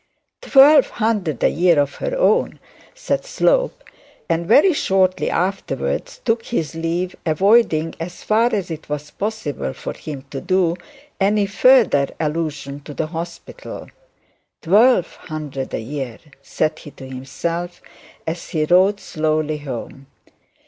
'Twelve 0.41 0.89
hundred 0.89 1.43
a 1.43 1.49
year 1.49 1.77
of 1.79 1.97
her 1.97 2.17
own!' 2.17 2.59
said 2.95 3.23
Slope, 3.23 3.83
and 4.27 4.47
very 4.47 4.73
shortly 4.73 5.29
afterwards 5.29 6.21
took 6.25 6.43
his 6.45 6.73
leave, 6.73 7.15
avoiding, 7.23 7.93
as 7.99 8.23
far 8.23 8.49
as 8.51 8.71
it 8.71 8.89
was 8.89 9.11
possible 9.11 9.73
for 9.73 9.93
him 9.93 10.23
to 10.31 10.41
do, 10.41 10.75
any 11.19 11.45
further 11.45 12.07
allusion 12.19 12.79
to 12.79 12.95
the 12.95 13.05
hospital. 13.05 13.89
Twelve 14.63 15.17
hundred 15.17 15.71
a 15.71 15.79
year, 15.81 16.17
said 16.41 16.79
he 16.79 16.89
to 16.89 17.07
himself, 17.07 17.79
as 18.25 18.49
he 18.49 18.65
rode 18.65 18.99
slowly 18.99 19.59
home. 19.59 20.07